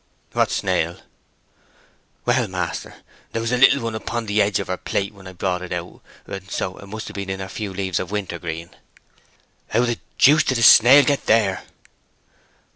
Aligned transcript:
"What 0.33 0.49
snail?" 0.49 0.99
"Well, 2.25 2.47
maister, 2.47 2.95
there 3.33 3.39
was 3.43 3.51
a 3.51 3.57
little 3.57 3.83
one 3.83 3.93
upon 3.93 4.25
the 4.25 4.41
edge 4.41 4.59
of 4.59 4.65
her 4.65 4.75
plate 4.75 5.13
when 5.13 5.27
I 5.27 5.33
brought 5.33 5.61
it 5.61 5.71
out; 5.71 6.01
and 6.25 6.49
so 6.49 6.79
it 6.79 6.87
must 6.87 7.07
have 7.09 7.13
been 7.15 7.29
in 7.29 7.39
her 7.39 7.47
few 7.47 7.71
leaves 7.71 7.99
of 7.99 8.09
wintergreen." 8.09 8.71
"How 9.67 9.81
the 9.85 9.99
deuce 10.17 10.43
did 10.43 10.57
a 10.57 10.63
snail 10.63 11.03
get 11.05 11.27
there?" 11.27 11.65